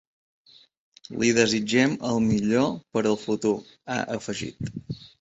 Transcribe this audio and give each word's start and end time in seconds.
“Li 1.25 1.29
desitgem 1.41 1.95
el 2.13 2.19
millor 2.31 2.75
per 2.99 3.07
al 3.13 3.21
futur”, 3.29 3.57
ha 3.99 4.03
afegit. 4.21 4.79